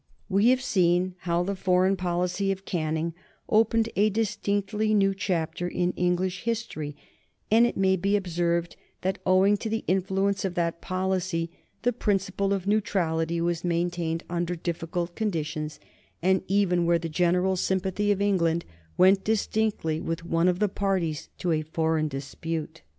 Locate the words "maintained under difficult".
13.63-15.13